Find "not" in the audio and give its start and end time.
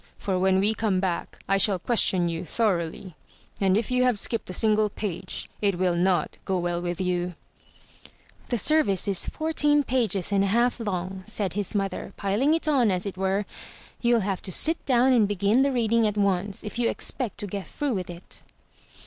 5.93-6.39